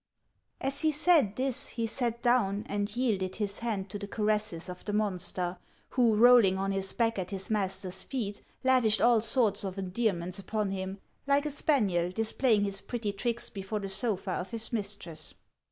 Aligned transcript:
As 0.59 0.81
he 0.81 0.91
said 0.91 1.35
this, 1.35 1.67
he 1.67 1.85
sat 1.85 2.23
down 2.23 2.63
and 2.65 2.95
yielded 2.95 3.35
his 3.35 3.59
hand 3.59 3.87
to 3.91 3.99
HANS 3.99 4.03
OF 4.05 4.09
ICELAND. 4.09 4.15
281 4.15 4.25
the 4.25 4.31
caresses 4.31 4.69
of 4.79 4.85
the 4.85 4.93
monster, 4.93 5.57
who, 5.89 6.15
rolling 6.15 6.57
on 6.57 6.71
his 6.71 6.91
back 6.91 7.19
at 7.19 7.29
his 7.29 7.51
master's 7.51 8.01
feet, 8.01 8.41
lavished 8.63 8.99
all 8.99 9.21
sorts 9.21 9.63
of 9.63 9.77
endearments 9.77 10.39
upon 10.39 10.71
him, 10.71 10.97
like 11.27 11.45
a 11.45 11.51
spaniel 11.51 12.09
displaying 12.11 12.63
his 12.63 12.81
pretty 12.81 13.13
tricks 13.13 13.51
before 13.51 13.79
the 13.79 13.89
sofa 13.89 14.31
of 14.31 14.49
his 14.49 14.73
mistress. 14.73 15.35